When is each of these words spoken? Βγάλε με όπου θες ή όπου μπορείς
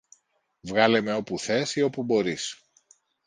Βγάλε 0.61 1.01
με 1.01 1.13
όπου 1.13 1.39
θες 1.39 1.75
ή 1.75 1.81
όπου 1.81 2.03
μπορείς 2.03 2.61